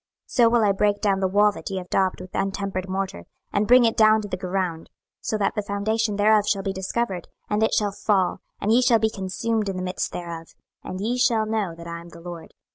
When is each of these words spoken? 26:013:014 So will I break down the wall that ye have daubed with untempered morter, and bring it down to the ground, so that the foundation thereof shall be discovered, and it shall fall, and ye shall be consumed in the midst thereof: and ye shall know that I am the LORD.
26:013:014 0.27 0.31
So 0.35 0.49
will 0.49 0.63
I 0.63 0.71
break 0.71 0.99
down 0.99 1.19
the 1.19 1.27
wall 1.27 1.51
that 1.51 1.69
ye 1.69 1.77
have 1.77 1.91
daubed 1.91 2.21
with 2.21 2.33
untempered 2.33 2.89
morter, 2.89 3.25
and 3.53 3.67
bring 3.67 3.85
it 3.85 3.95
down 3.95 4.23
to 4.23 4.27
the 4.27 4.35
ground, 4.35 4.89
so 5.19 5.37
that 5.37 5.53
the 5.53 5.61
foundation 5.61 6.15
thereof 6.15 6.47
shall 6.47 6.63
be 6.63 6.73
discovered, 6.73 7.27
and 7.51 7.61
it 7.61 7.71
shall 7.75 7.91
fall, 7.91 8.39
and 8.59 8.71
ye 8.73 8.81
shall 8.81 8.97
be 8.97 9.11
consumed 9.11 9.69
in 9.69 9.75
the 9.77 9.83
midst 9.83 10.11
thereof: 10.11 10.55
and 10.83 11.01
ye 11.01 11.19
shall 11.19 11.45
know 11.45 11.75
that 11.75 11.85
I 11.85 11.99
am 12.01 12.09
the 12.09 12.19
LORD. 12.19 12.55